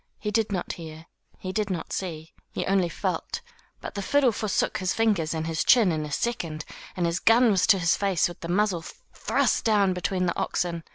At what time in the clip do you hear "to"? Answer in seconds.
7.67-7.77